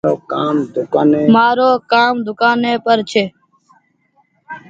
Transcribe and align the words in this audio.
مآرو 1.33 1.69
ڪآم 1.91 2.15
دڪآن 2.27 2.55
ني 2.63 2.73
پر 2.85 2.99
ڇي 3.09 3.23